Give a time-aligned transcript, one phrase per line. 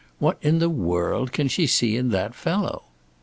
[0.17, 2.85] "What in the world can she see in the fellow?"